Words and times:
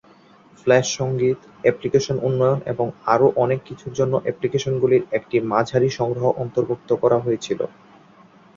Flash 0.61 0.85
সঙ্গীত, 0.99 1.39
application 1.63 2.17
উন্নয়ন 2.21 2.59
এবং 2.65 2.87
আরও 3.05 3.27
অনেক 3.35 3.59
কিছুর 3.65 3.93
জন্য 3.93 4.13
অ্যাপ্লিকেশনগুলির 4.23 5.03
একটি 5.11 5.37
মাঝারি 5.51 5.89
সংগ্রহ 5.99 6.25
অন্তর্ভুক্ত 6.43 6.89
করা 7.03 7.17
হয়েছিল। 7.19 7.59